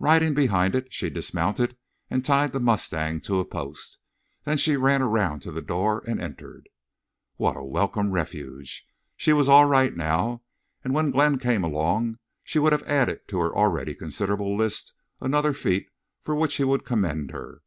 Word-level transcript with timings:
Riding 0.00 0.34
behind 0.34 0.74
it, 0.74 0.92
she 0.92 1.10
dismounted 1.10 1.76
and 2.10 2.24
tied 2.24 2.50
the 2.52 2.58
mustang 2.58 3.20
to 3.20 3.38
a 3.38 3.44
post. 3.44 3.98
Then 4.42 4.58
she 4.58 4.76
ran 4.76 5.00
around 5.00 5.42
to 5.42 5.52
the 5.52 5.62
door 5.62 6.02
and 6.08 6.20
entered. 6.20 6.68
What 7.36 7.56
a 7.56 7.62
welcome 7.62 8.10
refuge! 8.10 8.84
She 9.16 9.32
was 9.32 9.48
all 9.48 9.66
right 9.66 9.96
now, 9.96 10.42
and 10.82 10.92
when 10.92 11.12
Glenn 11.12 11.38
came 11.38 11.62
along 11.62 12.18
she 12.42 12.58
would 12.58 12.72
have 12.72 12.82
added 12.82 13.28
to 13.28 13.38
her 13.38 13.54
already 13.54 13.94
considerable 13.94 14.56
list 14.56 14.92
another 15.20 15.52
feat 15.52 15.86
for 16.20 16.34
which 16.34 16.56
he 16.56 16.64
would 16.64 16.84
commend 16.84 17.30
her. 17.30 17.62